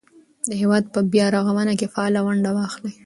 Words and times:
د 0.47 0.51
هېواد 0.61 0.83
په 0.93 0.99
بیا 1.13 1.25
رغونه 1.35 1.73
کې 1.79 1.91
فعاله 1.93 2.19
ونډه 2.25 2.51
واخلئ. 2.57 2.93